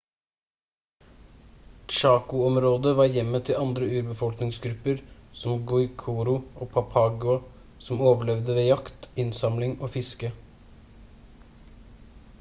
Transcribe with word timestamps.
chaco-området 1.95 2.93
var 2.99 3.09
hjemmet 3.17 3.45
til 3.49 3.59
andre 3.65 3.89
urbefolkningsgrupper 3.99 5.03
som 5.41 5.61
guaycurú 5.73 6.35
og 6.37 6.73
payaguá 6.77 7.35
som 7.89 8.01
overlevde 8.13 8.55
ved 8.61 8.69
jakt 8.71 9.07
innsamling 9.25 9.77
og 9.81 9.93
fiske 9.99 10.33